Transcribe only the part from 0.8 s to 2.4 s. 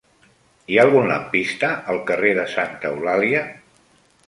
algun lampista al carrer